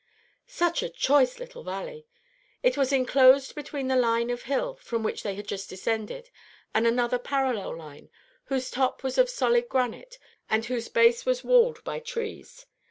[0.47, 2.07] Such a choice little valley!
[2.63, 6.31] It was enclosed between the line of hill from which they had just descended
[6.73, 8.09] and another parallel line,
[8.45, 10.17] whose top was of solid granite
[10.49, 12.65] and whose base was walled by trees.